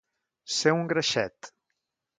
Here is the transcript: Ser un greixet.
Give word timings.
Ser 0.55 0.73
un 0.79 0.89
greixet. 0.95 1.53